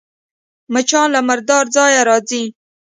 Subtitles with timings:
[0.73, 2.43] مچان له مرداره ځایه راځي